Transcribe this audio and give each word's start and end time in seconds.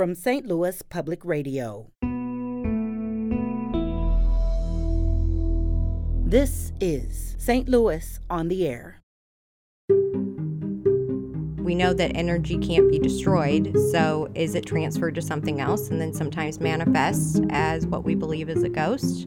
from 0.00 0.14
St. 0.14 0.46
Louis 0.46 0.80
Public 0.80 1.26
Radio. 1.26 1.90
This 6.24 6.72
is 6.80 7.36
St. 7.38 7.68
Louis 7.68 8.18
on 8.30 8.48
the 8.48 8.66
Air. 8.66 9.02
We 11.58 11.74
know 11.74 11.92
that 11.92 12.16
energy 12.16 12.56
can't 12.56 12.90
be 12.90 12.98
destroyed, 12.98 13.76
so 13.92 14.30
is 14.34 14.54
it 14.54 14.64
transferred 14.64 15.16
to 15.16 15.20
something 15.20 15.60
else 15.60 15.90
and 15.90 16.00
then 16.00 16.14
sometimes 16.14 16.60
manifests 16.60 17.38
as 17.50 17.86
what 17.86 18.02
we 18.02 18.14
believe 18.14 18.48
is 18.48 18.62
a 18.62 18.70
ghost? 18.70 19.26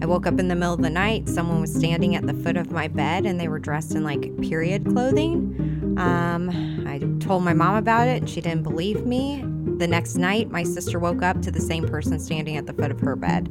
I 0.00 0.06
woke 0.06 0.26
up 0.26 0.40
in 0.40 0.48
the 0.48 0.54
middle 0.54 0.72
of 0.72 0.80
the 0.80 0.88
night. 0.88 1.28
Someone 1.28 1.60
was 1.60 1.74
standing 1.74 2.16
at 2.16 2.26
the 2.26 2.32
foot 2.32 2.56
of 2.56 2.70
my 2.70 2.88
bed 2.88 3.26
and 3.26 3.38
they 3.38 3.48
were 3.48 3.58
dressed 3.58 3.94
in 3.94 4.02
like 4.02 4.34
period 4.40 4.86
clothing. 4.86 5.65
Um, 5.96 6.84
I 6.86 6.98
told 7.24 7.42
my 7.42 7.54
mom 7.54 7.76
about 7.76 8.08
it 8.08 8.18
and 8.18 8.28
she 8.28 8.40
didn't 8.40 8.62
believe 8.62 9.06
me. 9.06 9.44
The 9.78 9.86
next 9.86 10.16
night, 10.16 10.50
my 10.50 10.62
sister 10.62 10.98
woke 10.98 11.22
up 11.22 11.42
to 11.42 11.50
the 11.50 11.60
same 11.60 11.86
person 11.86 12.18
standing 12.18 12.56
at 12.56 12.66
the 12.66 12.72
foot 12.72 12.90
of 12.90 13.00
her 13.00 13.16
bed. 13.16 13.48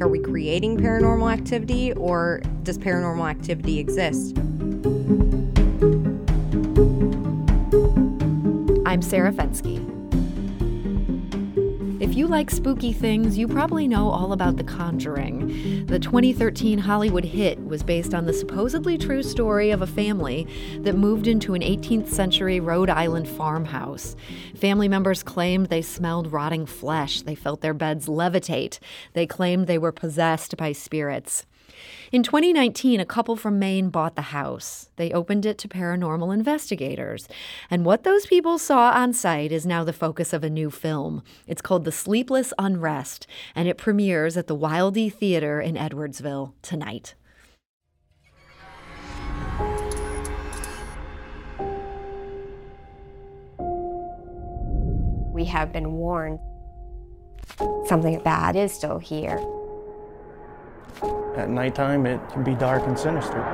Are 0.00 0.08
we 0.08 0.20
creating 0.20 0.78
paranormal 0.78 1.32
activity 1.32 1.92
or 1.92 2.40
does 2.62 2.78
paranormal 2.78 3.28
activity 3.28 3.78
exist? 3.78 4.38
I'm 8.86 9.02
Sarah 9.02 9.32
Fenske. 9.32 9.87
If 12.00 12.14
you 12.14 12.28
like 12.28 12.48
spooky 12.48 12.92
things, 12.92 13.36
you 13.36 13.48
probably 13.48 13.88
know 13.88 14.08
all 14.08 14.32
about 14.32 14.56
The 14.56 14.62
Conjuring. 14.62 15.86
The 15.86 15.98
2013 15.98 16.78
Hollywood 16.78 17.24
hit 17.24 17.58
was 17.66 17.82
based 17.82 18.14
on 18.14 18.24
the 18.24 18.32
supposedly 18.32 18.96
true 18.96 19.24
story 19.24 19.72
of 19.72 19.82
a 19.82 19.86
family 19.86 20.46
that 20.82 20.94
moved 20.94 21.26
into 21.26 21.54
an 21.54 21.60
18th 21.60 22.06
century 22.06 22.60
Rhode 22.60 22.88
Island 22.88 23.28
farmhouse. 23.28 24.14
Family 24.54 24.86
members 24.86 25.24
claimed 25.24 25.66
they 25.66 25.82
smelled 25.82 26.32
rotting 26.32 26.66
flesh, 26.66 27.22
they 27.22 27.34
felt 27.34 27.62
their 27.62 27.74
beds 27.74 28.06
levitate, 28.06 28.78
they 29.14 29.26
claimed 29.26 29.66
they 29.66 29.76
were 29.76 29.90
possessed 29.90 30.56
by 30.56 30.70
spirits. 30.70 31.46
In 32.10 32.22
2019, 32.22 33.00
a 33.00 33.04
couple 33.04 33.36
from 33.36 33.58
Maine 33.58 33.90
bought 33.90 34.16
the 34.16 34.22
house. 34.22 34.90
They 34.96 35.12
opened 35.12 35.44
it 35.44 35.58
to 35.58 35.68
paranormal 35.68 36.32
investigators. 36.32 37.28
And 37.70 37.84
what 37.84 38.04
those 38.04 38.26
people 38.26 38.58
saw 38.58 38.90
on 38.90 39.12
site 39.12 39.52
is 39.52 39.66
now 39.66 39.84
the 39.84 39.92
focus 39.92 40.32
of 40.32 40.42
a 40.42 40.50
new 40.50 40.70
film. 40.70 41.22
It's 41.46 41.62
called 41.62 41.84
The 41.84 41.92
Sleepless 41.92 42.52
Unrest, 42.58 43.26
and 43.54 43.68
it 43.68 43.78
premieres 43.78 44.36
at 44.36 44.46
the 44.46 44.56
Wildey 44.56 45.12
Theater 45.12 45.60
in 45.60 45.74
Edwardsville 45.74 46.52
tonight. 46.62 47.14
We 55.32 55.44
have 55.44 55.72
been 55.72 55.92
warned 55.92 56.40
something 57.86 58.20
bad 58.22 58.56
is 58.56 58.72
still 58.72 58.98
here. 58.98 59.38
At 61.36 61.48
nighttime, 61.48 62.06
it 62.06 62.20
can 62.30 62.42
be 62.42 62.54
dark 62.54 62.86
and 62.86 62.98
sinister. 62.98 63.44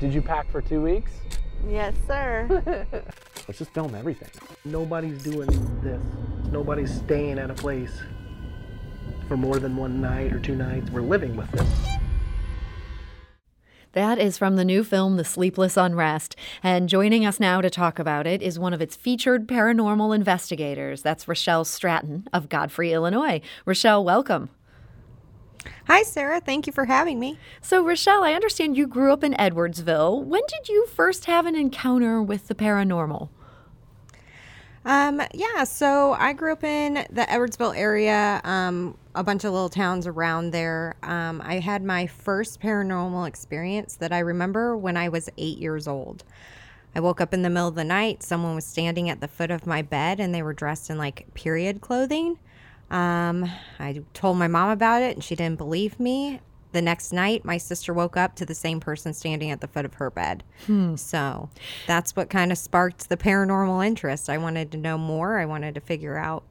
Did 0.00 0.12
you 0.12 0.20
pack 0.20 0.50
for 0.50 0.60
two 0.60 0.82
weeks? 0.82 1.12
Yes, 1.68 1.94
sir. 2.06 2.84
Let's 3.48 3.58
just 3.58 3.72
film 3.72 3.94
everything. 3.94 4.28
Nobody's 4.64 5.22
doing 5.22 5.48
this. 5.82 6.00
Nobody's 6.50 6.94
staying 6.94 7.38
at 7.38 7.50
a 7.50 7.54
place 7.54 8.02
for 9.28 9.36
more 9.36 9.58
than 9.58 9.76
one 9.76 10.00
night 10.00 10.32
or 10.32 10.40
two 10.40 10.56
nights. 10.56 10.90
We're 10.90 11.00
living 11.00 11.36
with 11.36 11.50
this. 11.52 11.93
That 13.94 14.18
is 14.18 14.36
from 14.36 14.56
the 14.56 14.64
new 14.64 14.82
film, 14.82 15.16
The 15.16 15.24
Sleepless 15.24 15.76
Unrest. 15.76 16.34
And 16.64 16.88
joining 16.88 17.24
us 17.24 17.38
now 17.38 17.60
to 17.60 17.70
talk 17.70 18.00
about 18.00 18.26
it 18.26 18.42
is 18.42 18.58
one 18.58 18.74
of 18.74 18.82
its 18.82 18.96
featured 18.96 19.46
paranormal 19.46 20.12
investigators. 20.12 21.00
That's 21.02 21.28
Rochelle 21.28 21.64
Stratton 21.64 22.26
of 22.32 22.48
Godfrey, 22.48 22.92
Illinois. 22.92 23.40
Rochelle, 23.64 24.04
welcome. 24.04 24.50
Hi, 25.86 26.02
Sarah. 26.02 26.40
Thank 26.40 26.66
you 26.66 26.72
for 26.72 26.86
having 26.86 27.20
me. 27.20 27.38
So, 27.60 27.84
Rochelle, 27.84 28.24
I 28.24 28.32
understand 28.32 28.76
you 28.76 28.88
grew 28.88 29.12
up 29.12 29.22
in 29.22 29.34
Edwardsville. 29.34 30.24
When 30.24 30.42
did 30.48 30.68
you 30.68 30.86
first 30.86 31.26
have 31.26 31.46
an 31.46 31.54
encounter 31.54 32.20
with 32.20 32.48
the 32.48 32.56
paranormal? 32.56 33.28
Um, 34.86 35.22
yeah, 35.32 35.64
so 35.64 36.12
I 36.12 36.34
grew 36.34 36.52
up 36.52 36.62
in 36.62 36.94
the 37.10 37.22
Edwardsville 37.22 37.76
area, 37.76 38.40
um, 38.44 38.98
a 39.14 39.24
bunch 39.24 39.44
of 39.44 39.52
little 39.52 39.70
towns 39.70 40.06
around 40.06 40.50
there. 40.50 40.96
Um, 41.02 41.40
I 41.42 41.60
had 41.60 41.82
my 41.82 42.06
first 42.06 42.60
paranormal 42.60 43.26
experience 43.26 43.96
that 43.96 44.12
I 44.12 44.18
remember 44.18 44.76
when 44.76 44.96
I 44.96 45.08
was 45.08 45.30
eight 45.38 45.56
years 45.56 45.88
old. 45.88 46.24
I 46.94 47.00
woke 47.00 47.20
up 47.20 47.32
in 47.32 47.42
the 47.42 47.50
middle 47.50 47.68
of 47.68 47.74
the 47.74 47.84
night. 47.84 48.22
Someone 48.22 48.54
was 48.54 48.66
standing 48.66 49.08
at 49.08 49.20
the 49.20 49.28
foot 49.28 49.50
of 49.50 49.66
my 49.66 49.80
bed 49.80 50.20
and 50.20 50.34
they 50.34 50.42
were 50.42 50.52
dressed 50.52 50.90
in 50.90 50.98
like 50.98 51.32
period 51.32 51.80
clothing. 51.80 52.38
Um, 52.90 53.50
I 53.78 54.02
told 54.12 54.36
my 54.36 54.48
mom 54.48 54.70
about 54.70 55.02
it 55.02 55.16
and 55.16 55.24
she 55.24 55.34
didn't 55.34 55.58
believe 55.58 55.98
me 55.98 56.40
the 56.74 56.82
next 56.82 57.12
night, 57.12 57.44
my 57.44 57.56
sister 57.56 57.94
woke 57.94 58.16
up 58.16 58.34
to 58.36 58.44
the 58.44 58.54
same 58.54 58.80
person 58.80 59.14
standing 59.14 59.50
at 59.50 59.62
the 59.62 59.68
foot 59.68 59.84
of 59.84 59.94
her 59.94 60.10
bed. 60.10 60.42
Hmm. 60.66 60.96
So 60.96 61.48
that's 61.86 62.14
what 62.16 62.28
kind 62.28 62.52
of 62.52 62.58
sparked 62.58 63.08
the 63.08 63.16
paranormal 63.16 63.86
interest. 63.86 64.28
I 64.28 64.36
wanted 64.36 64.70
to 64.72 64.76
know 64.76 64.98
more. 64.98 65.38
I 65.38 65.46
wanted 65.46 65.74
to 65.76 65.80
figure 65.80 66.18
out 66.18 66.42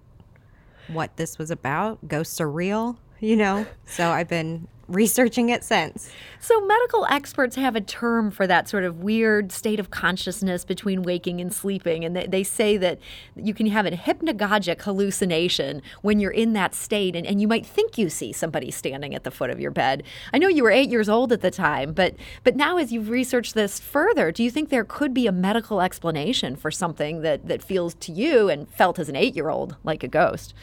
what 0.88 1.18
this 1.18 1.38
was 1.38 1.52
about. 1.52 2.08
Ghosts 2.08 2.42
are 2.42 2.50
real, 2.50 2.98
you 3.20 3.36
know? 3.36 3.68
So 3.86 4.10
I've 4.10 4.30
been 4.30 4.68
researching 4.88 5.50
it 5.50 5.64
since. 5.64 6.10
So, 6.40 6.60
medical 6.66 7.06
experts 7.06 7.56
have 7.56 7.76
a 7.76 7.82
term 7.82 8.32
for 8.32 8.46
that 8.48 8.68
sort 8.68 8.84
of 8.84 9.00
weird 9.00 9.52
state 9.52 9.80
of 9.80 9.92
consciousness 9.92 10.66
between 10.66 11.04
waking 11.04 11.40
and 11.40 11.54
sleeping. 11.54 12.04
And 12.04 12.16
they, 12.16 12.28
they 12.28 12.44
say 12.44 12.78
that 12.78 13.00
you 13.36 13.54
can 13.54 13.68
have 13.68 13.86
a 13.86 13.92
hypnagogic 13.92 14.82
hallucination 14.82 15.82
when 16.02 16.20
you're 16.20 16.32
in 16.32 16.54
that 16.54 16.76
state, 16.76 17.16
and, 17.16 17.26
and 17.26 17.42
you 17.42 17.48
might 17.48 17.66
think 17.66 17.98
you 17.98 18.10
see 18.10 18.34
somebody 18.34 18.72
standing 18.72 19.16
at 19.16 19.24
the 19.24 19.32
foot 19.32 19.50
of 19.50 19.60
your 19.60 19.72
bed. 19.72 20.04
I 20.34 20.38
know 20.38 20.48
you 20.48 20.64
were 20.64 20.72
eight 20.72 20.90
years 20.90 21.10
old 21.10 21.32
at 21.32 21.42
the 21.42 21.52
time, 21.52 21.94
but, 21.94 22.16
but 22.44 22.56
now 22.56 22.78
as 22.78 22.92
you've 22.92 23.10
researched 23.10 23.54
this 23.54 23.80
further, 23.80 24.32
do 24.32 24.44
you 24.44 24.52
think 24.52 24.70
there 24.70 24.84
could 24.84 25.14
be 25.14 25.28
a 25.28 25.32
medical 25.32 25.82
explanation 25.82 26.56
for 26.56 26.72
something 26.72 27.22
that, 27.22 27.48
that 27.48 27.64
feels 27.64 27.94
to 27.96 28.12
you 28.12 28.50
and 28.50 28.70
felt 28.70 29.00
as 29.00 29.10
an 29.10 29.16
eight 29.16 29.36
year 29.36 29.50
old 29.50 29.78
like 29.84 30.04
a 30.04 30.08
ghost? 30.08 30.54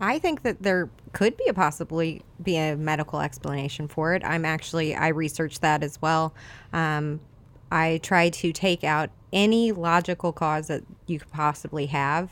I 0.00 0.18
think 0.18 0.42
that 0.42 0.62
there 0.62 0.90
could 1.12 1.36
be 1.36 1.46
a 1.48 1.54
possibly 1.54 2.22
be 2.42 2.56
a 2.56 2.76
medical 2.76 3.20
explanation 3.20 3.88
for 3.88 4.14
it. 4.14 4.22
I'm 4.24 4.44
actually 4.44 4.94
I 4.94 5.08
researched 5.08 5.60
that 5.62 5.82
as 5.82 6.00
well. 6.02 6.34
Um, 6.72 7.20
I 7.70 8.00
try 8.02 8.28
to 8.30 8.52
take 8.52 8.84
out 8.84 9.10
any 9.32 9.72
logical 9.72 10.32
cause 10.32 10.68
that 10.68 10.82
you 11.06 11.18
could 11.18 11.30
possibly 11.30 11.86
have 11.86 12.30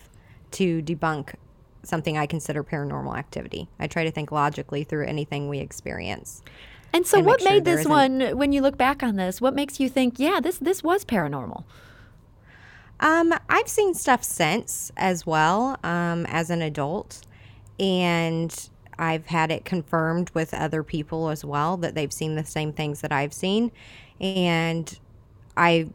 to 0.52 0.82
debunk 0.82 1.34
something 1.82 2.16
I 2.16 2.26
consider 2.26 2.62
paranormal 2.62 3.16
activity. 3.16 3.68
I 3.78 3.86
try 3.86 4.04
to 4.04 4.10
think 4.10 4.30
logically 4.30 4.84
through 4.84 5.06
anything 5.06 5.48
we 5.48 5.58
experience. 5.58 6.42
And 6.92 7.06
so, 7.06 7.18
and 7.18 7.26
what 7.26 7.42
made 7.42 7.66
sure 7.66 7.76
this 7.76 7.86
one? 7.86 8.36
When 8.36 8.52
you 8.52 8.60
look 8.60 8.76
back 8.76 9.02
on 9.02 9.16
this, 9.16 9.40
what 9.40 9.54
makes 9.54 9.80
you 9.80 9.88
think, 9.88 10.18
yeah, 10.18 10.40
this 10.40 10.58
this 10.58 10.82
was 10.82 11.04
paranormal? 11.04 11.64
Um, 13.00 13.34
I've 13.48 13.68
seen 13.68 13.94
stuff 13.94 14.22
since 14.22 14.92
as 14.96 15.26
well 15.26 15.76
um, 15.82 16.24
as 16.26 16.50
an 16.50 16.62
adult 16.62 17.22
and 17.82 18.70
I've 18.96 19.26
had 19.26 19.50
it 19.50 19.64
confirmed 19.64 20.30
with 20.30 20.54
other 20.54 20.84
people 20.84 21.28
as 21.28 21.44
well 21.44 21.76
that 21.78 21.96
they've 21.96 22.12
seen 22.12 22.36
the 22.36 22.44
same 22.44 22.72
things 22.72 23.00
that 23.00 23.10
I've 23.10 23.34
seen. 23.34 23.72
And 24.20 24.98
I 25.56 25.90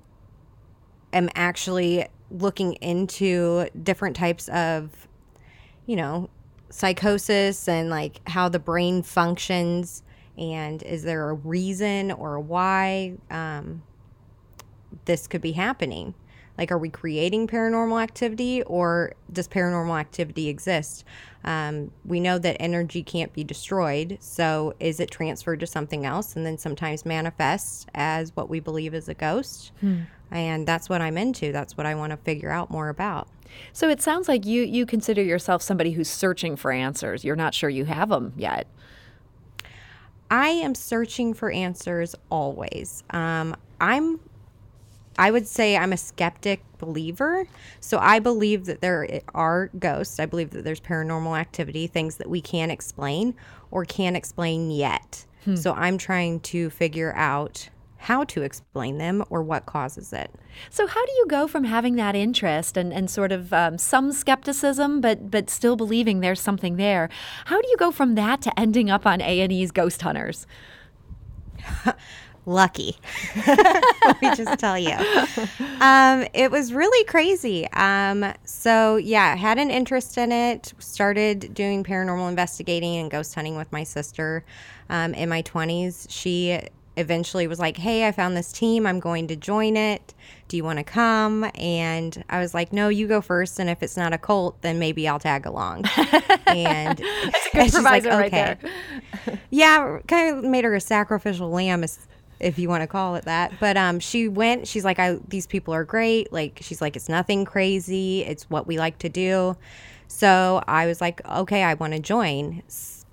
am 1.13 1.29
actually 1.33 2.05
looking 2.29 2.73
into 2.73 3.69
different 3.81 4.17
types 4.17 4.49
of, 4.49 5.07
you 5.85 5.95
know, 5.95 6.29
psychosis 6.69 7.69
and 7.69 7.89
like 7.89 8.19
how 8.27 8.49
the 8.49 8.59
brain 8.59 9.01
functions. 9.01 10.03
And 10.37 10.83
is 10.83 11.03
there 11.03 11.29
a 11.29 11.33
reason 11.33 12.11
or 12.11 12.37
why 12.41 13.13
um, 13.31 13.81
this 15.05 15.25
could 15.25 15.41
be 15.41 15.53
happening? 15.53 16.13
Like, 16.57 16.71
are 16.71 16.77
we 16.77 16.89
creating 16.89 17.47
paranormal 17.47 18.01
activity 18.01 18.63
or 18.63 19.13
does 19.31 19.47
paranormal 19.47 19.99
activity 19.99 20.49
exist? 20.49 21.05
Um, 21.43 21.91
we 22.03 22.19
know 22.19 22.39
that 22.39 22.57
energy 22.59 23.03
can't 23.03 23.31
be 23.31 23.43
destroyed. 23.43 24.17
So, 24.19 24.73
is 24.79 24.99
it 24.99 25.11
transferred 25.11 25.59
to 25.59 25.67
something 25.67 26.05
else 26.05 26.35
and 26.35 26.45
then 26.45 26.57
sometimes 26.57 27.05
manifests 27.05 27.85
as 27.93 28.35
what 28.35 28.49
we 28.49 28.59
believe 28.59 28.93
is 28.93 29.07
a 29.07 29.13
ghost? 29.13 29.71
Hmm. 29.81 30.01
And 30.31 30.67
that's 30.67 30.89
what 30.89 31.01
I'm 31.01 31.17
into. 31.17 31.51
That's 31.51 31.77
what 31.77 31.85
I 31.85 31.95
want 31.95 32.11
to 32.11 32.17
figure 32.17 32.49
out 32.49 32.69
more 32.69 32.89
about. 32.89 33.29
So, 33.71 33.87
it 33.87 34.01
sounds 34.01 34.27
like 34.27 34.45
you, 34.45 34.63
you 34.63 34.85
consider 34.85 35.21
yourself 35.21 35.61
somebody 35.61 35.91
who's 35.91 36.09
searching 36.09 36.55
for 36.55 36.71
answers. 36.71 37.23
You're 37.23 37.35
not 37.35 37.53
sure 37.53 37.69
you 37.69 37.85
have 37.85 38.09
them 38.09 38.33
yet. 38.35 38.67
I 40.29 40.49
am 40.49 40.75
searching 40.75 41.33
for 41.33 41.51
answers 41.51 42.15
always. 42.29 43.03
Um, 43.11 43.55
I'm 43.79 44.19
I 45.17 45.31
would 45.31 45.47
say 45.47 45.75
I'm 45.77 45.93
a 45.93 45.97
skeptic 45.97 46.61
believer. 46.77 47.47
So 47.79 47.97
I 47.97 48.19
believe 48.19 48.65
that 48.65 48.81
there 48.81 49.21
are 49.33 49.69
ghosts. 49.79 50.19
I 50.19 50.25
believe 50.25 50.51
that 50.51 50.63
there's 50.63 50.79
paranormal 50.79 51.37
activity, 51.37 51.87
things 51.87 52.17
that 52.17 52.29
we 52.29 52.41
can't 52.41 52.71
explain 52.71 53.35
or 53.71 53.85
can't 53.85 54.15
explain 54.15 54.71
yet. 54.71 55.25
So 55.55 55.73
I'm 55.73 55.97
trying 55.97 56.41
to 56.41 56.69
figure 56.69 57.13
out 57.15 57.69
how 57.99 58.23
to 58.25 58.43
explain 58.43 58.97
them 58.97 59.23
or 59.29 59.41
what 59.41 59.65
causes 59.65 60.13
it. 60.13 60.29
So 60.69 60.87
how 60.87 61.05
do 61.05 61.11
you 61.13 61.25
go 61.27 61.47
from 61.47 61.63
having 61.63 61.95
that 61.95 62.15
interest 62.15 62.77
and, 62.77 62.93
and 62.93 63.09
sort 63.09 63.31
of 63.31 63.53
um, 63.53 63.77
some 63.77 64.11
skepticism, 64.11 65.01
but 65.01 65.31
but 65.31 65.49
still 65.49 65.75
believing 65.75 66.19
there's 66.19 66.41
something 66.41 66.75
there? 66.75 67.09
How 67.45 67.61
do 67.61 67.67
you 67.69 67.77
go 67.77 67.91
from 67.91 68.15
that 68.15 68.41
to 68.41 68.59
ending 68.59 68.89
up 68.89 69.05
on 69.05 69.21
A 69.21 69.41
and 69.41 69.51
E's 69.51 69.71
Ghost 69.71 70.01
Hunters? 70.01 70.45
lucky. 72.47 72.97
Let 73.45 74.21
me 74.21 74.33
just 74.35 74.57
tell 74.59 74.79
you. 74.79 74.95
Um, 75.81 76.25
it 76.33 76.49
was 76.49 76.73
really 76.73 77.03
crazy. 77.05 77.67
Um, 77.73 78.33
so, 78.45 78.95
yeah, 78.95 79.35
had 79.35 79.59
an 79.59 79.69
interest 79.69 80.17
in 80.17 80.31
it, 80.31 80.73
started 80.79 81.53
doing 81.53 81.83
paranormal 81.83 82.29
investigating 82.29 82.95
and 82.95 83.11
ghost 83.11 83.35
hunting 83.35 83.57
with 83.57 83.71
my 83.71 83.83
sister 83.83 84.43
um, 84.89 85.13
in 85.13 85.29
my 85.29 85.43
20s. 85.43 86.07
She 86.09 86.59
eventually 86.97 87.47
was 87.47 87.59
like, 87.59 87.77
Hey, 87.77 88.07
I 88.07 88.11
found 88.11 88.35
this 88.35 88.51
team. 88.51 88.85
I'm 88.87 88.99
going 88.99 89.27
to 89.27 89.35
join 89.35 89.77
it. 89.77 90.13
Do 90.47 90.57
you 90.57 90.63
want 90.63 90.79
to 90.79 90.83
come? 90.83 91.49
And 91.55 92.23
I 92.29 92.39
was 92.39 92.53
like, 92.53 92.73
No, 92.73 92.89
you 92.89 93.07
go 93.07 93.21
first. 93.21 93.59
And 93.59 93.69
if 93.69 93.83
it's 93.83 93.95
not 93.95 94.13
a 94.13 94.17
cult, 94.17 94.61
then 94.61 94.79
maybe 94.79 95.07
I'll 95.07 95.19
tag 95.19 95.45
along. 95.45 95.85
and 96.47 96.97
That's 97.53 97.75
a 97.75 97.77
good 97.77 97.83
like, 97.83 98.05
right 98.05 98.31
there. 98.31 98.57
yeah, 99.49 99.99
kind 100.07 100.37
of 100.37 100.43
made 100.43 100.65
her 100.65 100.73
a 100.73 100.81
sacrificial 100.81 101.49
lamb, 101.49 101.85
if 102.39 102.59
you 102.59 102.69
want 102.69 102.81
to 102.81 102.87
call 102.87 103.15
it 103.15 103.25
that. 103.25 103.53
But 103.59 103.77
um, 103.77 103.99
she 103.99 104.27
went. 104.27 104.67
She's 104.67 104.85
like, 104.85 104.99
I 104.99 105.17
these 105.27 105.47
people 105.47 105.73
are 105.73 105.83
great. 105.83 106.31
Like 106.31 106.59
she's 106.61 106.81
like, 106.81 106.95
it's 106.95 107.09
nothing 107.09 107.45
crazy. 107.45 108.23
It's 108.23 108.49
what 108.49 108.67
we 108.67 108.77
like 108.77 108.99
to 108.99 109.09
do. 109.09 109.57
So 110.07 110.63
I 110.67 110.85
was 110.85 111.01
like, 111.01 111.25
okay, 111.27 111.63
I 111.63 111.73
want 111.73 111.93
to 111.93 111.99
join. 111.99 112.63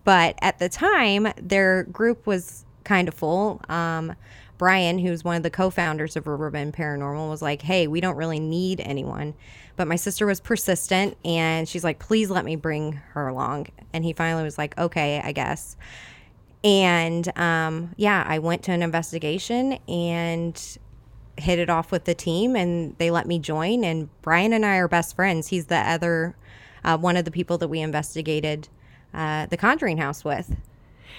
But 0.05 0.38
at 0.43 0.59
the 0.59 0.69
time, 0.69 1.29
their 1.41 1.85
group 1.85 2.26
was 2.26 2.65
kind 2.85 3.09
of 3.09 3.15
full. 3.15 3.61
Um, 3.69 4.15
Brian, 4.56 4.99
who's 4.99 5.25
one 5.25 5.37
of 5.37 5.43
the 5.43 5.50
co-founders 5.50 6.17
of 6.17 6.27
Riverbend 6.27 6.75
Paranormal, 6.75 7.29
was 7.29 7.43
like, 7.43 7.62
"Hey, 7.62 7.87
we 7.88 8.00
don't 8.00 8.17
really 8.17 8.38
need 8.38 8.81
anyone." 8.81 9.35
But 9.77 9.88
my 9.88 9.97
sister 9.97 10.27
was 10.27 10.41
persistent, 10.41 11.17
and 11.25 11.69
she's 11.69 11.82
like, 11.82 11.99
"Please 11.99 12.31
let 12.31 12.44
me 12.44 12.55
bring 12.55 12.93
her 13.12 13.27
along." 13.27 13.69
And 13.93 14.05
he 14.05 14.12
finally 14.12 14.44
was 14.44 14.56
like, 14.56 14.79
"Okay, 14.79 15.20
I 15.25 15.32
guess." 15.32 15.77
And 16.64 17.31
um, 17.38 17.94
yeah, 17.96 18.25
I 18.26 18.38
went 18.38 18.62
to 18.64 18.72
an 18.72 18.82
investigation 18.82 19.78
and 19.87 20.78
hit 21.37 21.58
it 21.58 21.69
off 21.69 21.93
with 21.93 22.05
the 22.05 22.14
team, 22.14 22.56
and 22.56 22.96
they 22.99 23.11
let 23.11 23.26
me 23.26 23.38
join. 23.38 23.84
And 23.84 24.08
Brian 24.22 24.52
and 24.55 24.64
I 24.64 24.76
are 24.76 24.88
best 24.88 25.14
friends. 25.14 25.49
He's 25.49 25.66
the 25.66 25.78
other 25.78 26.34
uh, 26.82 26.96
one 26.96 27.16
of 27.16 27.25
the 27.26 27.31
people 27.31 27.58
that 27.58 27.69
we 27.69 27.81
investigated 27.81 28.69
uh, 29.12 29.46
the 29.46 29.56
Conjuring 29.56 29.99
House 29.99 30.25
with. 30.25 30.56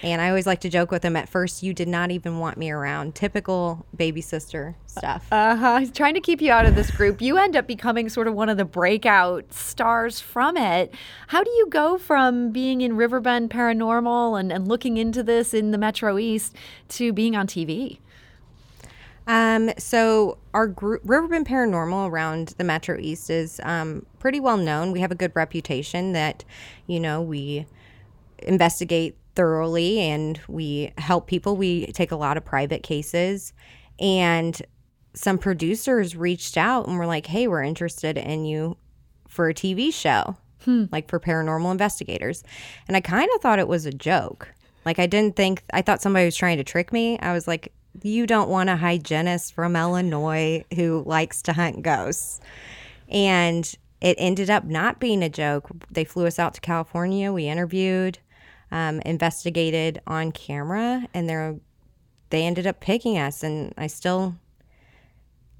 And 0.02 0.20
I 0.20 0.28
always 0.28 0.46
like 0.46 0.60
to 0.60 0.68
joke 0.68 0.90
with 0.90 1.04
him. 1.04 1.16
At 1.16 1.28
first, 1.28 1.62
you 1.62 1.72
did 1.72 1.88
not 1.88 2.10
even 2.10 2.38
want 2.38 2.58
me 2.58 2.70
around. 2.70 3.14
Typical 3.14 3.86
baby 3.96 4.20
sister 4.20 4.76
stuff. 4.86 5.26
Uh 5.30 5.56
huh. 5.56 5.78
He's 5.78 5.90
trying 5.90 6.14
to 6.14 6.20
keep 6.20 6.40
you 6.40 6.52
out 6.52 6.66
of 6.66 6.74
this 6.74 6.90
group. 6.90 7.20
You 7.20 7.38
end 7.38 7.56
up 7.56 7.66
becoming 7.66 8.08
sort 8.08 8.28
of 8.28 8.34
one 8.34 8.48
of 8.48 8.56
the 8.56 8.64
breakout 8.64 9.52
stars 9.52 10.20
from 10.20 10.56
it. 10.56 10.94
How 11.28 11.42
do 11.42 11.50
you 11.50 11.68
go 11.70 11.98
from 11.98 12.50
being 12.50 12.80
in 12.80 12.96
Riverbend 12.96 13.50
Paranormal 13.50 14.38
and, 14.38 14.52
and 14.52 14.68
looking 14.68 14.96
into 14.96 15.22
this 15.22 15.54
in 15.54 15.70
the 15.70 15.78
Metro 15.78 16.18
East 16.18 16.54
to 16.90 17.12
being 17.12 17.34
on 17.34 17.46
TV? 17.46 17.98
Um, 19.26 19.70
so 19.76 20.38
our 20.54 20.68
group, 20.68 21.02
Riverbend 21.04 21.46
Paranormal 21.46 22.08
around 22.08 22.54
the 22.58 22.64
Metro 22.64 22.96
East 22.98 23.28
is 23.28 23.60
um, 23.64 24.06
pretty 24.20 24.38
well 24.38 24.56
known. 24.56 24.92
We 24.92 25.00
have 25.00 25.10
a 25.10 25.16
good 25.16 25.32
reputation 25.34 26.12
that, 26.12 26.44
you 26.86 27.00
know, 27.00 27.20
we 27.20 27.66
investigate 28.38 29.16
thoroughly 29.36 30.00
and 30.00 30.40
we 30.48 30.92
help 30.98 31.28
people. 31.28 31.56
We 31.56 31.86
take 31.92 32.10
a 32.10 32.16
lot 32.16 32.36
of 32.36 32.44
private 32.44 32.82
cases, 32.82 33.52
and 34.00 34.60
some 35.14 35.38
producers 35.38 36.16
reached 36.16 36.56
out 36.56 36.88
and 36.88 36.98
were 36.98 37.06
like, 37.06 37.26
"Hey, 37.26 37.46
we're 37.46 37.62
interested 37.62 38.18
in 38.18 38.44
you 38.44 38.76
for 39.28 39.48
a 39.48 39.54
TV 39.54 39.92
show." 39.92 40.36
Hmm. 40.64 40.86
Like 40.90 41.08
for 41.08 41.20
paranormal 41.20 41.70
investigators. 41.70 42.42
And 42.88 42.96
I 42.96 43.00
kind 43.00 43.30
of 43.34 43.40
thought 43.40 43.60
it 43.60 43.68
was 43.68 43.86
a 43.86 43.92
joke. 43.92 44.52
Like, 44.84 44.98
I 44.98 45.06
didn't 45.06 45.36
think, 45.36 45.62
I 45.72 45.82
thought 45.82 46.02
somebody 46.02 46.24
was 46.24 46.36
trying 46.36 46.58
to 46.58 46.64
trick 46.64 46.92
me. 46.92 47.18
I 47.18 47.32
was 47.32 47.46
like, 47.46 47.72
you 48.02 48.26
don't 48.26 48.48
want 48.48 48.68
a 48.68 48.76
hygienist 48.76 49.52
from 49.52 49.76
Illinois 49.76 50.64
who 50.74 51.02
likes 51.06 51.42
to 51.42 51.52
hunt 51.52 51.82
ghosts. 51.82 52.40
And 53.08 53.72
it 54.00 54.16
ended 54.18 54.50
up 54.50 54.64
not 54.64 55.00
being 55.00 55.22
a 55.22 55.28
joke. 55.28 55.70
They 55.90 56.04
flew 56.04 56.26
us 56.26 56.38
out 56.38 56.54
to 56.54 56.60
California. 56.60 57.32
We 57.32 57.48
interviewed, 57.48 58.18
um, 58.76 59.00
investigated 59.06 60.02
on 60.06 60.32
camera, 60.32 61.08
and 61.14 61.26
they're, 61.26 61.56
they 62.28 62.44
ended 62.44 62.66
up 62.66 62.78
picking 62.78 63.16
us. 63.16 63.42
And 63.42 63.72
I 63.78 63.86
still 63.86 64.34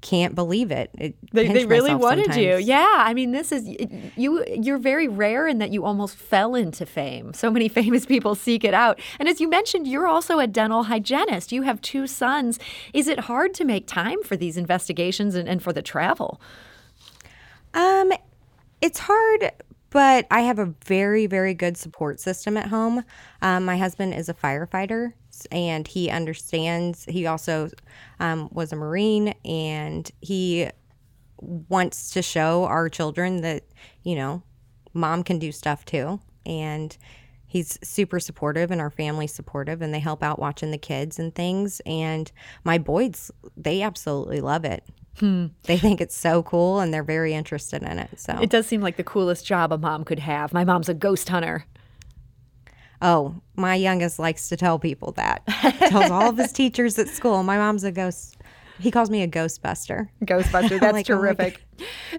can't 0.01 0.35
believe 0.35 0.69
it. 0.69 0.91
it 0.99 1.15
They, 1.33 1.47
they 1.47 1.65
really 1.65 1.95
wanted 1.95 2.35
you. 2.35 2.57
Yeah, 2.57 2.93
I 2.97 3.15
mean, 3.15 3.31
this 3.31 3.51
is 3.51 3.67
you. 4.15 4.45
You're 4.47 4.77
very 4.77 5.07
rare 5.07 5.47
in 5.47 5.57
that 5.57 5.71
you 5.71 5.83
almost 5.83 6.15
fell 6.15 6.53
into 6.53 6.85
fame. 6.85 7.33
So 7.33 7.49
many 7.49 7.67
famous 7.79 8.05
people 8.05 8.35
seek 8.35 8.63
it 8.63 8.75
out. 8.75 8.99
And 9.17 9.27
as 9.27 9.41
you 9.41 9.49
mentioned, 9.49 9.87
you're 9.87 10.07
also 10.07 10.37
a 10.37 10.45
dental 10.45 10.83
hygienist. 10.83 11.51
You 11.51 11.63
have 11.63 11.81
two 11.81 12.05
sons. 12.05 12.59
Is 12.93 13.07
it 13.07 13.21
hard 13.21 13.55
to 13.55 13.65
make 13.65 13.87
time 13.87 14.21
for 14.21 14.37
these 14.37 14.57
investigations 14.57 15.33
and, 15.33 15.49
and 15.49 15.63
for 15.63 15.73
the 15.73 15.81
travel? 15.81 16.39
Um, 17.73 18.13
it's 18.79 18.99
hard, 18.99 19.51
but 19.89 20.27
I 20.29 20.41
have 20.41 20.59
a 20.59 20.73
very, 20.85 21.27
very 21.27 21.53
good 21.53 21.77
support 21.77 22.19
system 22.19 22.57
at 22.57 22.67
home. 22.67 23.03
Um, 23.41 23.65
my 23.65 23.77
husband 23.77 24.13
is 24.13 24.29
a 24.29 24.33
firefighter, 24.33 25.13
and 25.51 25.87
he 25.87 26.09
understands. 26.09 27.05
He 27.05 27.25
also 27.25 27.69
um, 28.19 28.49
was 28.51 28.71
a 28.71 28.75
Marine, 28.75 29.33
and 29.45 30.09
he 30.21 30.69
wants 31.39 32.11
to 32.11 32.21
show 32.21 32.65
our 32.65 32.89
children 32.89 33.41
that 33.41 33.63
you 34.03 34.15
know, 34.15 34.41
mom 34.93 35.23
can 35.23 35.39
do 35.39 35.51
stuff 35.51 35.85
too, 35.85 36.19
and. 36.45 36.95
He's 37.47 37.79
super 37.81 38.19
supportive 38.19 38.71
and 38.71 38.81
our 38.81 38.89
family's 38.89 39.33
supportive 39.33 39.81
and 39.81 39.93
they 39.93 39.99
help 39.99 40.21
out 40.21 40.37
watching 40.37 40.71
the 40.71 40.77
kids 40.77 41.17
and 41.17 41.33
things. 41.33 41.79
And 41.85 42.31
my 42.63 42.77
boys, 42.77 43.31
they 43.55 43.81
absolutely 43.81 44.41
love 44.41 44.65
it. 44.65 44.83
Hmm. 45.19 45.47
They 45.63 45.77
think 45.77 45.99
it's 46.01 46.15
so 46.15 46.43
cool 46.43 46.79
and 46.79 46.93
they're 46.93 47.03
very 47.03 47.33
interested 47.33 47.81
in 47.83 47.99
it. 47.99 48.19
So, 48.19 48.37
It 48.39 48.49
does 48.49 48.67
seem 48.67 48.81
like 48.81 48.97
the 48.97 49.03
coolest 49.03 49.45
job 49.45 49.71
a 49.71 49.77
mom 49.77 50.03
could 50.03 50.19
have. 50.19 50.53
My 50.53 50.63
mom's 50.65 50.89
a 50.89 50.93
ghost 50.93 51.29
hunter. 51.29 51.65
oh, 53.01 53.35
my 53.55 53.75
youngest 53.75 54.19
likes 54.19 54.49
to 54.49 54.57
tell 54.57 54.77
people 54.79 55.11
that. 55.13 55.45
Tells 55.89 56.11
all 56.11 56.29
of 56.29 56.37
his 56.37 56.51
teachers 56.53 56.97
at 56.99 57.07
school, 57.07 57.43
my 57.43 57.57
mom's 57.57 57.83
a 57.83 57.91
ghost. 57.91 58.36
He 58.79 58.91
calls 58.91 59.09
me 59.09 59.21
a 59.21 59.27
ghostbuster. 59.27 60.09
Ghostbuster. 60.23 60.79
That's 60.79 60.93
Like, 60.93 61.09
oh 61.09 61.15
terrific. 61.15 61.61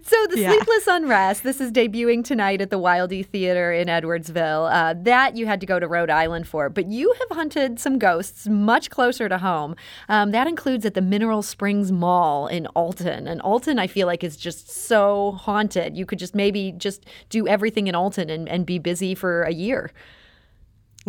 So, 0.03 0.27
The 0.31 0.41
Yeah. 0.41 0.50
Sleepless 0.50 0.87
Unrest, 0.87 1.43
this 1.43 1.61
is 1.61 1.73
debuting 1.73 2.25
tonight 2.25 2.61
at 2.61 2.71
the 2.71 2.79
Wildey 2.79 3.27
Theater 3.27 3.73
in 3.73 3.88
Edwardsville. 3.88 4.71
Uh, 4.73 4.95
that 5.03 5.37
you 5.37 5.47
had 5.47 5.61
to 5.61 5.67
go 5.67 5.81
to 5.81 5.88
Rhode 5.88 6.11
Island 6.11 6.47
for, 6.47 6.69
but 6.69 6.87
you 6.87 7.15
have 7.19 7.37
hunted 7.37 7.81
some 7.81 7.99
ghosts 7.99 8.47
much 8.47 8.91
closer 8.91 9.29
to 9.29 9.38
home. 9.38 9.75
Um, 10.09 10.31
that 10.31 10.47
includes 10.47 10.87
at 10.87 10.95
the 10.95 11.00
Mineral 11.00 11.43
Springs 11.43 11.91
Mall 11.91 12.47
in 12.47 12.67
Alton. 12.69 13.27
And 13.27 13.41
Alton, 13.43 13.79
I 13.79 13.87
feel 13.87 14.07
like, 14.07 14.23
is 14.23 14.37
just 14.37 14.71
so 14.71 15.33
haunted. 15.33 15.97
You 15.97 16.07
could 16.07 16.19
just 16.19 16.35
maybe 16.35 16.73
just 16.73 17.05
do 17.29 17.49
everything 17.49 17.88
in 17.88 17.95
Alton 17.95 18.31
and, 18.31 18.49
and 18.49 18.65
be 18.65 18.79
busy 18.79 19.15
for 19.15 19.43
a 19.43 19.53
year. 19.53 19.91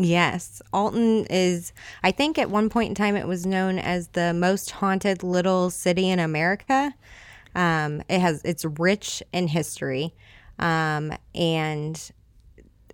Yes, 0.01 0.62
Alton 0.72 1.25
is, 1.29 1.74
I 2.03 2.12
think 2.12 2.38
at 2.38 2.50
one 2.50 2.70
point 2.70 2.89
in 2.89 2.96
time 2.96 3.18
it 3.18 3.27
was 3.27 3.46
known 3.46 3.77
as 3.77 4.08
the 4.10 4.34
most 4.34 4.72
haunted 4.72 5.24
little 5.24 5.70
city 5.70 6.10
in 6.10 6.20
America. 6.20 6.94
Um, 7.53 8.01
it 8.08 8.20
has, 8.20 8.41
it's 8.46 8.63
rich 8.63 9.22
in 9.34 9.48
history 9.48 10.13
um, 10.58 11.12
and 11.36 12.12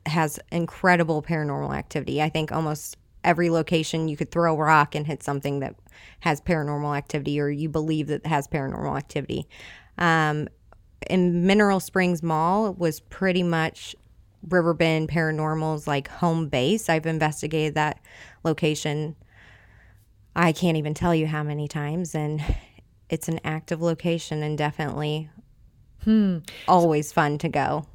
has 0.08 0.40
incredible 0.52 1.22
paranormal 1.22 1.76
activity. 1.76 2.24
I 2.24 2.30
think 2.30 2.52
almost 2.52 2.98
every 3.24 3.52
location 3.52 4.08
you 4.08 4.18
could 4.18 4.32
throw 4.32 4.56
a 4.56 4.58
rock 4.58 4.96
and 4.96 5.06
hit 5.06 5.22
something 5.22 5.60
that 5.60 5.76
has 6.22 6.42
paranormal 6.42 6.98
activity 6.98 7.40
or 7.40 7.50
you 7.50 7.70
believe 7.70 8.08
that 8.08 8.26
has 8.26 8.48
paranormal 8.48 8.98
activity. 8.98 9.48
Um, 10.00 10.48
and 11.08 11.44
Mineral 11.44 11.80
Springs 11.80 12.24
Mall 12.24 12.74
was 12.74 13.00
pretty 13.00 13.44
much 13.44 13.96
Riverbend 14.50 15.10
Paranormal's 15.10 15.88
like 15.88 16.08
home 16.08 16.48
base. 16.48 16.90
I've 16.90 17.06
investigated 17.06 17.76
that 17.76 18.00
location. 18.44 19.16
I 20.36 20.52
can't 20.52 20.78
even 20.78 20.94
tell 20.94 21.16
you 21.16 21.28
how 21.28 21.44
many 21.44 21.68
times, 21.68 22.14
and 22.14 22.44
it's 23.10 23.28
an 23.28 23.40
active 23.44 23.82
location 23.82 24.44
and 24.44 24.58
definitely 24.58 25.30
hmm. 26.04 26.40
always 26.68 27.12
fun 27.12 27.38
to 27.40 27.50
go. 27.50 27.88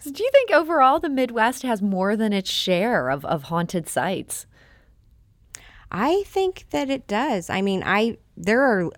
So 0.00 0.12
do 0.12 0.22
you 0.22 0.30
think 0.30 0.50
overall 0.50 1.00
the 1.00 1.08
Midwest 1.08 1.62
has 1.62 1.80
more 1.82 2.14
than 2.14 2.32
its 2.32 2.50
share 2.50 3.10
of, 3.10 3.24
of 3.24 3.44
haunted 3.44 3.88
sites? 3.88 4.46
I 5.90 6.24
think 6.26 6.66
that 6.70 6.90
it 6.90 7.06
does. 7.06 7.48
I 7.48 7.62
mean, 7.62 7.82
I 7.84 8.18
there 8.36 8.62
are 8.62 8.90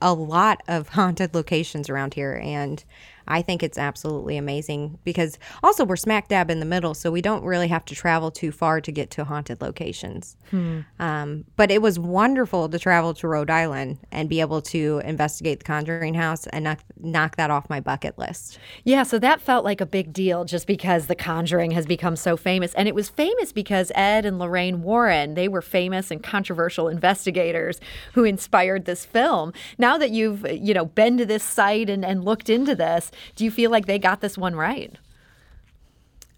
a 0.00 0.14
lot 0.14 0.62
of 0.68 0.88
haunted 0.88 1.34
locations 1.34 1.90
around 1.90 2.14
here 2.14 2.40
and 2.42 2.82
I 3.30 3.42
think 3.42 3.62
it's 3.62 3.78
absolutely 3.78 4.36
amazing 4.36 4.98
because 5.04 5.38
also 5.62 5.84
we're 5.84 5.96
smack 5.96 6.28
dab 6.28 6.50
in 6.50 6.58
the 6.58 6.66
middle, 6.66 6.94
so 6.94 7.10
we 7.12 7.22
don't 7.22 7.44
really 7.44 7.68
have 7.68 7.84
to 7.86 7.94
travel 7.94 8.32
too 8.32 8.50
far 8.50 8.80
to 8.80 8.90
get 8.90 9.10
to 9.12 9.24
haunted 9.24 9.62
locations. 9.62 10.36
Hmm. 10.50 10.80
Um, 10.98 11.44
but 11.56 11.70
it 11.70 11.80
was 11.80 11.98
wonderful 11.98 12.68
to 12.68 12.78
travel 12.78 13.14
to 13.14 13.28
Rhode 13.28 13.48
Island 13.48 13.98
and 14.10 14.28
be 14.28 14.40
able 14.40 14.60
to 14.62 15.00
investigate 15.04 15.60
the 15.60 15.64
Conjuring 15.64 16.14
House 16.14 16.48
and 16.48 16.64
knock, 16.64 16.80
knock 16.98 17.36
that 17.36 17.50
off 17.50 17.70
my 17.70 17.78
bucket 17.78 18.18
list. 18.18 18.58
Yeah, 18.82 19.04
so 19.04 19.18
that 19.20 19.40
felt 19.40 19.64
like 19.64 19.80
a 19.80 19.86
big 19.86 20.12
deal 20.12 20.44
just 20.44 20.66
because 20.66 21.06
The 21.06 21.14
Conjuring 21.14 21.70
has 21.70 21.86
become 21.86 22.16
so 22.16 22.36
famous. 22.36 22.74
And 22.74 22.88
it 22.88 22.94
was 22.96 23.08
famous 23.08 23.52
because 23.52 23.92
Ed 23.94 24.26
and 24.26 24.40
Lorraine 24.40 24.82
Warren, 24.82 25.34
they 25.34 25.46
were 25.46 25.62
famous 25.62 26.10
and 26.10 26.20
controversial 26.20 26.88
investigators 26.88 27.80
who 28.14 28.24
inspired 28.24 28.86
this 28.86 29.04
film. 29.04 29.52
Now 29.78 29.96
that 29.98 30.10
you've, 30.10 30.44
you 30.50 30.74
know, 30.74 30.86
been 30.86 31.16
to 31.18 31.26
this 31.26 31.44
site 31.44 31.88
and, 31.88 32.04
and 32.04 32.24
looked 32.24 32.50
into 32.50 32.74
this, 32.74 33.12
do 33.36 33.44
you 33.44 33.50
feel 33.50 33.70
like 33.70 33.86
they 33.86 33.98
got 33.98 34.20
this 34.20 34.36
one 34.38 34.54
right? 34.54 34.96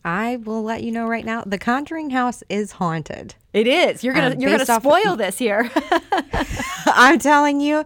I 0.05 0.37
will 0.37 0.63
let 0.63 0.83
you 0.83 0.91
know 0.91 1.07
right 1.07 1.25
now, 1.25 1.45
the 1.47 1.59
Conjuring 1.59 2.11
House 2.11 2.43
is 2.49 2.73
haunted. 2.73 3.37
It 3.53 3.67
is. 3.67 4.03
You're 4.03 4.15
gonna 4.15 4.35
Um, 4.35 4.41
you're 4.41 4.51
gonna 4.51 4.81
spoil 4.81 5.17
this 5.17 5.39
here. 5.39 5.71
I'm 6.87 7.19
telling 7.19 7.61
you, 7.61 7.85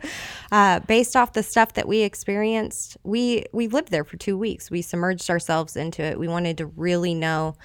uh, 0.50 0.80
based 0.80 1.14
off 1.14 1.34
the 1.34 1.42
stuff 1.42 1.74
that 1.74 1.86
we 1.86 2.00
experienced, 2.00 2.96
we 3.02 3.44
we 3.52 3.68
lived 3.68 3.90
there 3.90 4.04
for 4.04 4.16
two 4.16 4.38
weeks. 4.38 4.70
We 4.70 4.80
submerged 4.80 5.28
ourselves 5.28 5.76
into 5.76 6.02
it. 6.02 6.18
We 6.18 6.28
wanted 6.28 6.56
to 6.58 6.66
really 6.66 7.14
know 7.14 7.56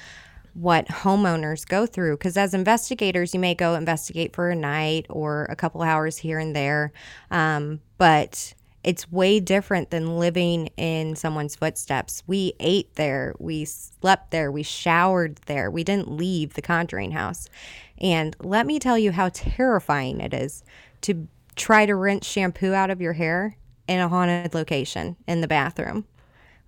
what 0.54 0.86
homeowners 0.88 1.66
go 1.66 1.86
through 1.86 2.18
because 2.18 2.36
as 2.36 2.54
investigators, 2.54 3.34
you 3.34 3.40
may 3.40 3.56
go 3.56 3.76
investigate 3.76 4.36
for 4.36 4.50
a 4.50 4.56
night 4.56 5.06
or 5.10 5.46
a 5.50 5.56
couple 5.56 5.82
hours 5.82 6.18
here 6.18 6.40
and 6.40 6.54
there, 6.54 6.92
um, 7.30 7.80
but 7.98 8.54
it's 8.84 9.12
way 9.12 9.40
different 9.40 9.92
than 9.92 10.18
living 10.18 10.68
in 10.78 11.16
someone's 11.16 11.56
footsteps. 11.56 12.24
We 12.26 12.54
ate 12.60 12.96
there, 12.96 13.36
we 13.40 13.66
slept 13.66 14.32
there, 14.32 14.52
we 14.52 14.64
showered 14.64 15.38
there. 15.46 15.70
We 15.70 15.84
didn't 15.84 16.12
leave 16.12 16.54
the 16.54 16.62
Conjuring 16.62 17.12
House. 17.12 17.48
And 18.00 18.36
let 18.40 18.66
me 18.66 18.80
tell 18.80 18.98
you 18.98 19.12
how 19.12 19.30
terrifying 19.34 20.20
it 20.20 20.34
is 20.34 20.64
to 21.02 21.28
try 21.56 21.86
to 21.86 21.96
rinse 21.96 22.26
shampoo 22.26 22.74
out 22.74 22.90
of 22.90 23.02
your 23.02 23.14
hair 23.14 23.56
in 23.88 24.00
a 24.00 24.08
haunted 24.08 24.54
location 24.54 25.16
in 25.28 25.42
the 25.42 25.48
bathroom. 25.48 26.06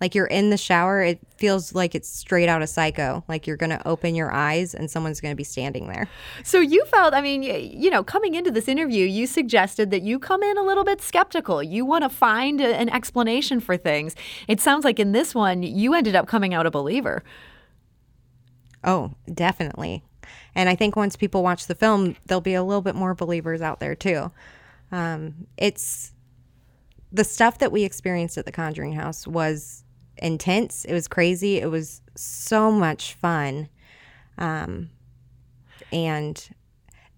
Like 0.03 0.15
you're 0.15 0.25
in 0.25 0.49
the 0.49 0.57
shower, 0.57 1.01
it 1.01 1.21
feels 1.37 1.73
like 1.73 1.95
it's 1.95 2.09
straight 2.09 2.49
out 2.49 2.61
of 2.61 2.67
psycho. 2.67 3.23
Like 3.29 3.47
you're 3.47 3.55
going 3.55 3.69
to 3.69 3.87
open 3.87 4.15
your 4.15 4.33
eyes 4.33 4.75
and 4.75 4.91
someone's 4.91 5.21
going 5.21 5.31
to 5.31 5.37
be 5.37 5.45
standing 5.45 5.87
there. 5.87 6.09
so 6.43 6.59
you 6.59 6.83
felt, 6.87 7.13
I 7.13 7.21
mean, 7.21 7.41
you 7.41 7.89
know, 7.89 8.03
coming 8.03 8.35
into 8.35 8.51
this 8.51 8.67
interview, 8.67 9.05
you 9.05 9.25
suggested 9.25 9.91
that 9.91 10.01
you 10.01 10.19
come 10.19 10.43
in 10.43 10.57
a 10.57 10.61
little 10.61 10.83
bit 10.83 11.01
skeptical. 11.01 11.63
You 11.63 11.85
want 11.85 12.03
to 12.03 12.09
find 12.09 12.59
a, 12.59 12.75
an 12.75 12.89
explanation 12.89 13.61
for 13.61 13.77
things. 13.77 14.13
It 14.49 14.59
sounds 14.59 14.83
like 14.83 14.99
in 14.99 15.13
this 15.13 15.33
one, 15.33 15.63
you 15.63 15.93
ended 15.93 16.17
up 16.17 16.27
coming 16.27 16.53
out 16.53 16.65
a 16.65 16.69
believer. 16.69 17.23
Oh, 18.83 19.13
definitely. 19.33 20.03
And 20.53 20.67
I 20.67 20.75
think 20.75 20.97
once 20.97 21.15
people 21.15 21.43
watch 21.43 21.67
the 21.67 21.75
film, 21.75 22.17
there'll 22.25 22.41
be 22.41 22.55
a 22.55 22.63
little 22.63 22.81
bit 22.81 22.95
more 22.95 23.15
believers 23.15 23.61
out 23.61 23.79
there 23.79 23.95
too. 23.95 24.33
Um, 24.91 25.47
it's 25.55 26.11
the 27.09 27.23
stuff 27.23 27.59
that 27.59 27.71
we 27.71 27.85
experienced 27.85 28.37
at 28.37 28.45
the 28.45 28.51
Conjuring 28.51 28.91
House 28.91 29.25
was 29.25 29.82
intense. 30.17 30.85
It 30.85 30.93
was 30.93 31.07
crazy. 31.07 31.57
It 31.59 31.69
was 31.69 32.01
so 32.15 32.71
much 32.71 33.13
fun. 33.13 33.69
Um, 34.37 34.89
and 35.91 36.49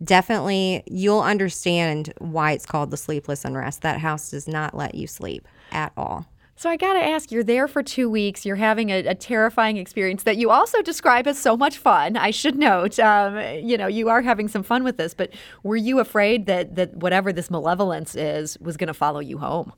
definitely 0.04 0.84
you'll 0.88 1.22
understand 1.22 2.14
why 2.20 2.52
it's 2.52 2.66
called 2.66 2.92
the 2.92 2.98
sleepless 2.98 3.46
unrest. 3.46 3.82
That 3.82 4.00
house 4.00 4.32
does 4.32 4.48
not 4.48 4.76
let 4.76 4.96
you 4.96 5.08
sleep 5.08 5.48
at 5.72 5.92
all. 5.96 6.26
So 6.58 6.70
I 6.70 6.78
got 6.78 6.94
to 6.94 7.04
ask, 7.04 7.34
you're 7.34 7.44
there 7.44 7.68
for 7.68 7.84
two 7.84 8.10
weeks. 8.10 8.46
You're 8.46 8.56
having 8.56 8.90
a, 8.90 9.00
a 9.08 9.16
terrifying 9.16 9.76
experience 9.76 10.24
that 10.24 10.38
you 10.38 10.52
also 10.52 10.82
describe 10.82 11.28
as 11.28 11.38
so 11.38 11.58
much 11.58 11.78
fun. 11.78 12.16
I 12.16 12.32
should 12.32 12.58
note, 12.58 12.98
um, 12.98 13.38
you 13.62 13.78
know, 13.78 13.88
you 13.88 14.08
are 14.08 14.22
having 14.22 14.48
some 14.48 14.64
fun 14.64 14.86
with 14.86 14.96
this. 14.96 15.14
But 15.14 15.34
were 15.64 15.76
you 15.76 16.00
afraid 16.00 16.46
that 16.46 16.76
that 16.76 16.96
whatever 16.96 17.34
this 17.34 17.52
malevolence 17.52 18.16
is 18.16 18.58
was 18.60 18.78
going 18.78 18.88
to 18.88 18.94
follow 18.94 19.20
you 19.20 19.38
home? 19.38 19.74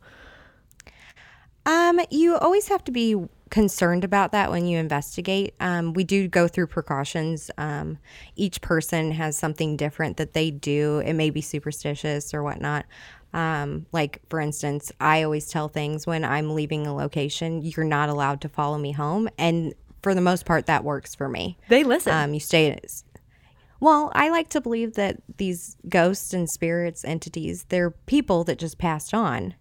Um, 1.67 1.99
you 2.09 2.37
always 2.37 2.69
have 2.69 2.83
to 2.85 2.91
be 2.91 3.15
concerned 3.49 4.03
about 4.05 4.31
that 4.31 4.49
when 4.49 4.65
you 4.65 4.77
investigate. 4.77 5.53
Um, 5.59 5.93
we 5.93 6.05
do 6.05 6.27
go 6.29 6.47
through 6.47 6.67
precautions. 6.67 7.51
Um, 7.57 7.97
each 8.37 8.61
person 8.61 9.11
has 9.11 9.37
something 9.37 9.75
different 9.75 10.15
that 10.17 10.33
they 10.33 10.49
do. 10.49 10.99
It 10.99 11.13
may 11.13 11.29
be 11.29 11.41
superstitious 11.41 12.33
or 12.33 12.41
whatnot. 12.41 12.85
Um, 13.33 13.85
like 13.91 14.21
for 14.29 14.39
instance, 14.39 14.93
I 15.01 15.23
always 15.23 15.47
tell 15.47 15.67
things 15.67 16.07
when 16.07 16.23
I'm 16.23 16.55
leaving 16.55 16.87
a 16.87 16.95
location, 16.95 17.61
you're 17.61 17.85
not 17.85 18.07
allowed 18.07 18.39
to 18.41 18.49
follow 18.49 18.77
me 18.77 18.93
home, 18.93 19.27
and 19.37 19.73
for 20.01 20.15
the 20.15 20.21
most 20.21 20.45
part, 20.45 20.67
that 20.67 20.85
works 20.85 21.13
for 21.15 21.27
me. 21.27 21.57
They 21.67 21.83
listen. 21.83 22.13
Um, 22.13 22.33
you 22.33 22.39
stay. 22.39 22.79
Well, 23.81 24.11
I 24.15 24.29
like 24.29 24.47
to 24.49 24.61
believe 24.61 24.93
that 24.93 25.17
these 25.35 25.75
ghosts 25.89 26.33
and 26.33 26.49
spirits, 26.49 27.03
entities, 27.03 27.65
they're 27.67 27.91
people 27.91 28.45
that 28.45 28.57
just 28.57 28.77
passed 28.77 29.13
on. 29.13 29.55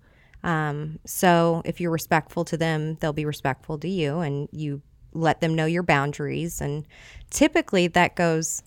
Um, 0.47 1.01
so 1.05 1.61
if 1.65 1.81
you're 1.81 1.91
respectful 1.91 2.45
to 2.45 2.57
them, 2.57 2.97
they'll 3.01 3.13
be 3.13 3.25
respectful 3.25 3.79
to 3.79 3.89
you, 3.89 4.21
and 4.21 4.49
you 4.53 4.81
let 5.13 5.41
them 5.41 5.57
know 5.57 5.67
your 5.67 5.83
boundaries. 5.83 6.61
And 6.61 6.87
typically, 7.31 7.89
that 7.89 8.15
goes 8.15 8.63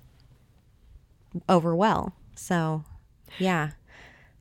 over 1.47 1.73
well. 1.73 2.13
So, 2.35 2.83
yeah. 3.37 3.71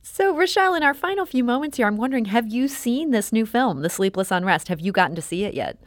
so 0.01 0.35
Rochelle, 0.35 0.75
in 0.75 0.83
our 0.83 0.93
final 0.93 1.25
few 1.25 1.45
moments 1.45 1.77
here, 1.77 1.87
I'm 1.87 1.95
wondering, 1.95 2.25
have 2.25 2.47
you 2.47 2.67
seen 2.67 3.11
this 3.11 3.31
new 3.31 3.45
film, 3.45 3.83
The 3.83 3.89
Sleepless 3.89 4.31
Unrest? 4.31 4.67
Have 4.67 4.81
you 4.81 4.91
gotten 4.91 5.15
to 5.15 5.21
see 5.21 5.45
it 5.45 5.53
yet? 5.53 5.77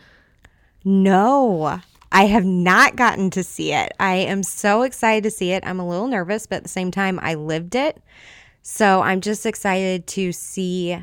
No, 0.84 1.80
I 2.10 2.24
have 2.26 2.46
not 2.46 2.96
gotten 2.96 3.28
to 3.30 3.44
see 3.44 3.74
it. 3.74 3.92
I 4.00 4.14
am 4.14 4.42
so 4.42 4.82
excited 4.82 5.24
to 5.24 5.30
see 5.30 5.52
it. 5.52 5.64
I'm 5.66 5.80
a 5.80 5.86
little 5.86 6.06
nervous, 6.06 6.46
but 6.46 6.56
at 6.56 6.62
the 6.62 6.68
same 6.70 6.90
time, 6.90 7.20
I 7.22 7.34
lived 7.34 7.74
it. 7.74 8.02
So 8.62 9.02
I'm 9.02 9.20
just 9.20 9.44
excited 9.44 10.06
to 10.08 10.32
see 10.32 10.98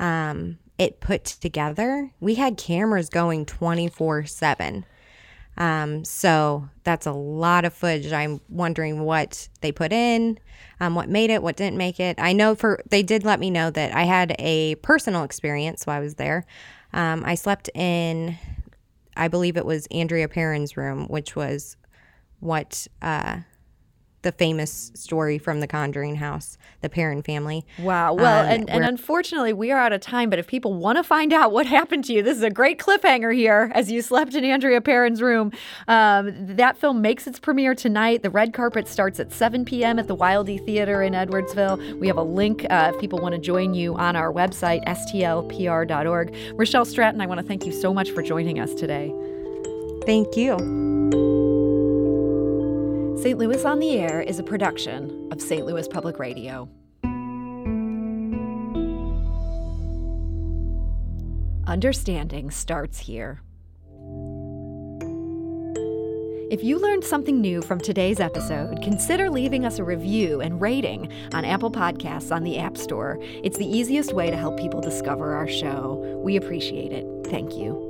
um, 0.00 0.58
it 0.78 0.98
put 0.98 1.24
together. 1.24 2.10
We 2.18 2.34
had 2.34 2.56
cameras 2.56 3.08
going 3.08 3.46
24 3.46 4.24
7. 4.24 4.84
Um, 5.56 6.04
so 6.04 6.70
that's 6.84 7.06
a 7.06 7.12
lot 7.12 7.66
of 7.66 7.74
footage. 7.74 8.12
I'm 8.12 8.40
wondering 8.48 9.02
what 9.02 9.48
they 9.60 9.72
put 9.72 9.92
in, 9.92 10.38
um, 10.80 10.94
what 10.94 11.10
made 11.10 11.28
it, 11.28 11.42
what 11.42 11.56
didn't 11.56 11.76
make 11.76 12.00
it. 12.00 12.18
I 12.18 12.32
know 12.32 12.54
for 12.54 12.82
they 12.88 13.02
did 13.02 13.24
let 13.24 13.38
me 13.38 13.50
know 13.50 13.70
that 13.70 13.94
I 13.94 14.04
had 14.04 14.34
a 14.38 14.76
personal 14.76 15.22
experience 15.22 15.86
while 15.86 15.98
I 15.98 16.00
was 16.00 16.14
there. 16.14 16.46
Um, 16.94 17.24
I 17.26 17.34
slept 17.34 17.68
in, 17.74 18.38
I 19.16 19.28
believe 19.28 19.58
it 19.58 19.66
was 19.66 19.86
Andrea 19.90 20.28
Perron's 20.28 20.78
room, 20.78 21.06
which 21.08 21.36
was 21.36 21.76
what 22.38 22.86
uh, 23.02 23.40
the 24.22 24.32
famous 24.32 24.92
story 24.94 25.38
from 25.38 25.60
the 25.60 25.66
Conjuring 25.66 26.16
House, 26.16 26.58
the 26.82 26.88
Perron 26.88 27.22
family. 27.22 27.64
Wow. 27.78 28.14
Well, 28.14 28.44
Um, 28.44 28.50
and, 28.50 28.70
and 28.70 28.84
unfortunately, 28.84 29.52
we 29.52 29.70
are 29.70 29.78
out 29.78 29.92
of 29.92 30.00
time. 30.00 30.28
But 30.30 30.38
if 30.38 30.46
people 30.46 30.74
want 30.74 30.98
to 30.98 31.02
find 31.02 31.32
out 31.32 31.52
what 31.52 31.66
happened 31.78 32.04
to 32.06 32.12
you, 32.12 32.22
this 32.22 32.36
is 32.36 32.42
a 32.42 32.50
great 32.50 32.78
cliffhanger 32.78 33.34
here 33.34 33.70
as 33.74 33.90
you 33.90 34.02
slept 34.02 34.34
in 34.34 34.44
Andrea 34.44 34.80
Perron's 34.80 35.22
room. 35.22 35.52
Um, 35.88 36.32
that 36.56 36.76
film 36.76 37.00
makes 37.00 37.26
its 37.26 37.38
premiere 37.38 37.74
tonight. 37.74 38.22
The 38.22 38.30
red 38.30 38.52
carpet 38.52 38.88
starts 38.88 39.20
at 39.20 39.32
7 39.32 39.64
p.m. 39.64 39.98
at 39.98 40.06
the 40.06 40.16
Wildey 40.16 40.64
Theater 40.64 41.02
in 41.02 41.14
Edwardsville. 41.14 41.98
We 41.98 42.06
have 42.06 42.18
a 42.18 42.22
link 42.22 42.66
uh, 42.70 42.92
if 42.94 43.00
people 43.00 43.18
want 43.20 43.34
to 43.34 43.40
join 43.40 43.74
you 43.74 43.94
on 43.96 44.16
our 44.16 44.32
website, 44.32 44.84
stlpr.org. 44.86 46.34
Rochelle 46.54 46.84
Stratton, 46.84 47.20
I 47.20 47.26
want 47.26 47.40
to 47.40 47.46
thank 47.46 47.64
you 47.64 47.72
so 47.72 47.94
much 47.94 48.10
for 48.10 48.22
joining 48.22 48.60
us 48.60 48.74
today. 48.74 49.12
Thank 50.06 50.36
you. 50.36 51.39
St. 53.20 53.38
Louis 53.38 53.66
on 53.66 53.80
the 53.80 53.98
Air 53.98 54.22
is 54.22 54.38
a 54.38 54.42
production 54.42 55.28
of 55.30 55.42
St. 55.42 55.66
Louis 55.66 55.86
Public 55.86 56.18
Radio. 56.18 56.70
Understanding 61.66 62.50
starts 62.50 62.98
here. 62.98 63.42
If 66.50 66.64
you 66.64 66.78
learned 66.78 67.04
something 67.04 67.42
new 67.42 67.60
from 67.60 67.78
today's 67.78 68.20
episode, 68.20 68.80
consider 68.82 69.28
leaving 69.28 69.66
us 69.66 69.78
a 69.78 69.84
review 69.84 70.40
and 70.40 70.58
rating 70.58 71.12
on 71.34 71.44
Apple 71.44 71.70
Podcasts 71.70 72.34
on 72.34 72.42
the 72.42 72.58
App 72.58 72.78
Store. 72.78 73.18
It's 73.20 73.58
the 73.58 73.68
easiest 73.68 74.14
way 74.14 74.30
to 74.30 74.36
help 74.36 74.58
people 74.58 74.80
discover 74.80 75.34
our 75.34 75.46
show. 75.46 76.20
We 76.24 76.36
appreciate 76.36 76.92
it. 76.92 77.06
Thank 77.26 77.54
you. 77.54 77.89